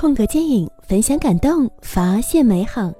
[0.00, 2.90] 空格电影，分享感动，发现美好。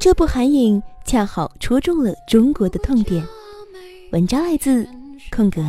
[0.00, 3.24] 这部韩影恰好戳中了中国的痛点。
[4.10, 4.84] 文章来自
[5.30, 5.62] 空格。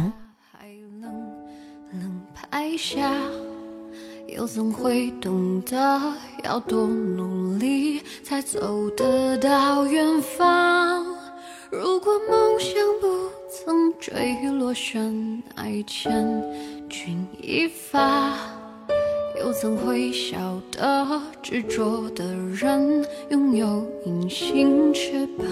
[2.33, 3.13] 拍下
[4.25, 6.01] 又怎会懂得
[6.43, 11.05] 要多努力才走得到远方？
[11.69, 13.26] 如果梦想不
[13.67, 16.41] 风吹雨落悬崖，千
[16.89, 18.33] 钧一发，
[19.37, 25.45] 又怎会晓得执着的人拥有隐形翅膀？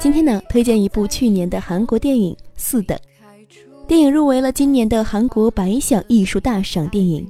[0.00, 2.98] 今天呢，推荐一部去年的韩国电影《四等》。
[3.86, 7.24] 电影入围了今年的韩国百想艺术大赏电影。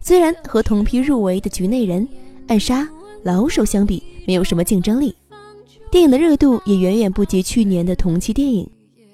[0.00, 2.06] 虽然和同批入围的《局内人》
[2.46, 2.82] 《暗杀》
[3.24, 5.12] 《老手》相比，没有什么竞争力，
[5.91, 8.67] 电影的热度也远远不及去年的同期电影，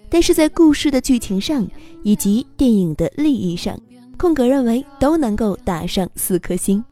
[0.09, 1.67] 但是在故事的剧情上
[2.03, 3.79] 以及电影的利益上，
[4.17, 6.83] 空格认为都能够打上四颗星。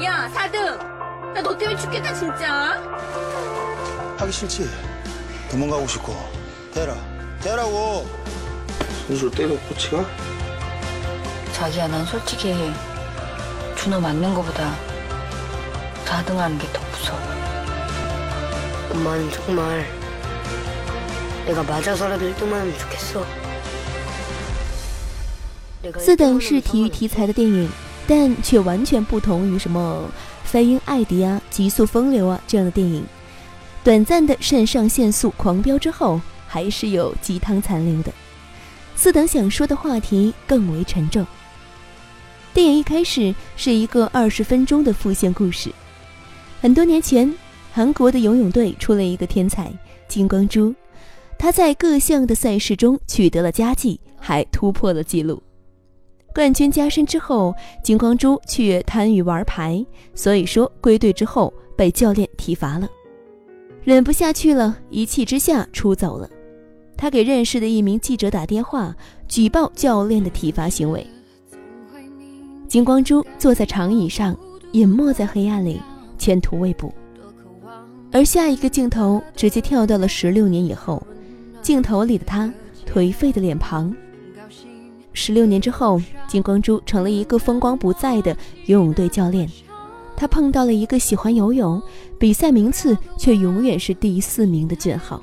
[0.00, 2.76] 呀，사등나너때문에죽겠다진짜
[4.18, 4.68] 하기 싫지?
[5.50, 6.12] 도망가고 싶고
[6.74, 6.94] 대라
[7.40, 8.04] 대라고
[9.06, 10.04] 손수로 때려 코치가?
[11.52, 12.52] 자기야 난 솔직히
[13.82, 14.74] 준호 맞는 거보다
[16.04, 17.18] 4등하는 게 더 무서워
[18.92, 19.86] 엄마는 정말
[21.46, 23.24] 내가 맞아서라도 1등만 하면 좋겠어
[25.98, 27.68] 四等是体育题材的电影，
[28.06, 30.10] 但却完全不同于什么《
[30.46, 33.06] 飞鹰艾迪》啊、《极速风流》啊这样的电影。
[33.84, 38.12] 短暂的肾上腺素狂飙之后，还是有鸡汤残留的。
[38.96, 41.24] 四等想说的话题更为沉重。
[42.53, 45.71] 电影一开始是一个二十分钟的复线故事。
[46.61, 47.33] 很多年前，
[47.71, 49.73] 韩国的游泳队出了一个天才
[50.07, 50.73] 金光洙，
[51.39, 55.41] 他在各项的赛事中取得了佳绩，还突破了纪录。
[56.31, 59.83] 冠军加身之后，金光洙却贪于玩牌，
[60.13, 62.87] 所以说归队之后被教练体罚了。
[63.83, 66.29] 忍不下去了，一气之下出走了。
[66.95, 68.95] 他给认识的一名记者打电话，
[69.27, 71.05] 举报教练的体罚行为。
[72.73, 74.35] 金光洙坐在长椅上，
[74.71, 75.79] 隐没在黑暗里，
[76.17, 76.91] 前途未卜。
[78.11, 81.05] 而下一个镜头直接跳到了十六年以后，
[81.61, 82.51] 镜头里的他
[82.91, 83.95] 颓废的脸庞。
[85.13, 88.35] 十六年之后，金光洙成了一个风光不再的
[88.65, 89.47] 游泳队教练。
[90.17, 91.79] 他碰到了一个喜欢游泳、
[92.17, 95.21] 比赛名次却永远是第四名的俊浩。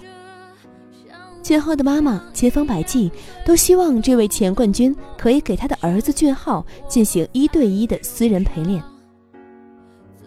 [1.42, 3.10] 俊浩的妈妈千方百计
[3.44, 8.82] 都希望这位前冠军可以给他的儿子俊浩进行一对一的私人陪练。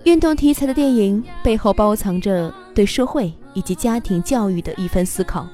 [0.03, 5.47] 运动题材的电影背后包藏着对社会以及家庭教育的一番思考。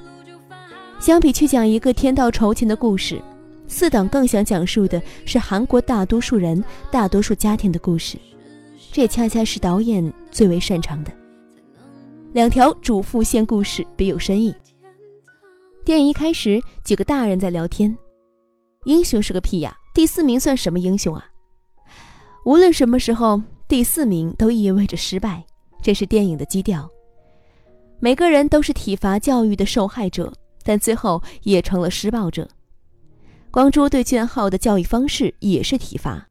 [0.98, 3.20] 相比去讲一个天道酬勤的故事，
[3.68, 8.18] 四档更想讲述的是韩国大多数人、大多数家庭的故事。
[8.90, 11.12] 这也恰恰是导演最为擅长的。
[12.32, 14.52] 两条主副线故事别有深意。
[15.82, 17.96] 电影一开始，几个大人在聊天
[18.84, 21.26] ：“英雄是个屁呀，第四名算什么英雄啊？”
[22.44, 25.42] 无论什么时候，第四名都意味着失败，
[25.82, 26.88] 这是电影的基调。
[27.98, 30.30] 每个人都是体罚教育的受害者，
[30.62, 32.46] 但最后也成了施暴者。
[33.50, 36.28] 光洙对俊浩的教育方式也是体罚。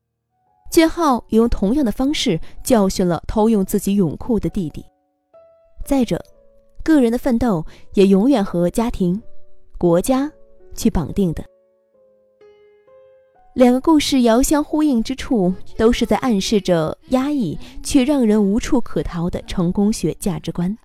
[0.71, 4.85] 俊浩也用同样的方式教训了偷用自己泳裤的弟弟。
[5.83, 6.23] 再者，
[6.83, 7.65] 个人的奋斗
[7.95, 9.21] 也永远和家庭、
[9.79, 10.29] 国家
[10.75, 11.41] 去绑定的。
[13.55, 20.77] 两个故事遥相呼应之处，都是在暗示着压抑却让人无处可逃的成功学价值观。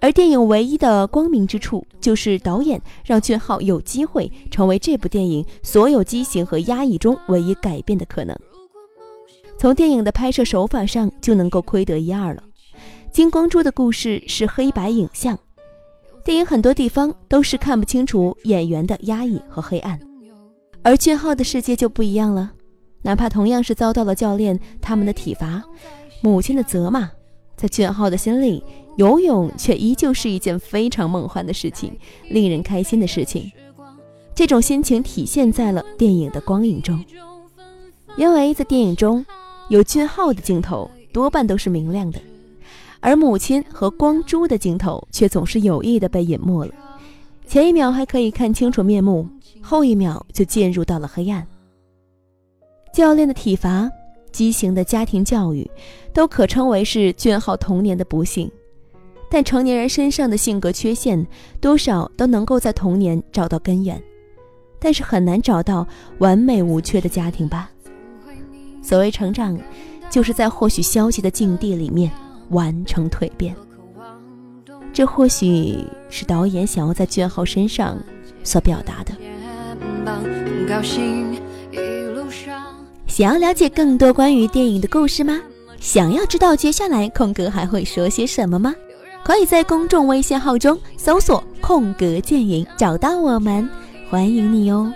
[0.00, 8.34] 而电影唯一的光明之处，就是导演让俊浩有机会成为这部电影所有畸形和压抑中唯一改变的可能。
[9.58, 12.42] 从电影的拍摄手法上就能够窥得一二了。
[13.12, 15.38] 金光洙的故事是黑白影像，
[16.28, 19.98] 电影很多地方都是看不清楚演员的压抑和黑暗。
[20.82, 22.52] 而俊浩的世界就不一样了，
[23.00, 25.64] 哪怕同样是遭到了教练他们的体罚、
[26.20, 27.10] 母亲的责骂，
[27.56, 28.62] 在俊浩的心里，
[28.98, 31.98] 游泳却依旧是一件非常梦幻的事情，
[32.28, 33.50] 令人开心的事情。
[34.34, 37.02] 这种心情体现在了电影的光影中，
[38.18, 39.24] 因为在电影中。
[39.70, 42.20] 有俊浩的镜头多半都是明亮的，
[43.00, 46.72] 而母亲和光洙的镜头却总是有意的被隐没了。
[47.46, 49.26] 前一秒还可以看清楚面目，
[49.62, 51.46] 后一秒就进入到了黑暗。
[52.92, 53.90] 教练的体罚
[54.32, 55.70] 畸形的家庭教育，
[56.12, 58.50] 都可称为是俊浩童年的不幸。
[59.30, 61.26] 但成年人身上的性格缺陷，
[61.60, 64.02] 多少都能够在童年找到根源，
[64.78, 65.86] 但是很难找到
[66.18, 67.70] 完美无缺的家庭吧。
[68.82, 69.58] 所谓成长，
[70.10, 72.10] 就是在或许消极的境地里面
[72.50, 73.54] 完成蜕变。
[74.92, 77.96] 这或许是导演想要在俊浩身上
[78.42, 79.12] 所表达的。
[83.06, 85.40] 想要了解更多关于电影的故事吗？
[85.80, 88.74] 想要知道接下来空格还会说些什么吗？
[89.24, 93.68] 可以在公众微信号中搜索“空格电影”找到我们，
[94.10, 94.92] 欢迎你哦。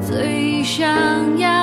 [0.00, 1.59] 最想要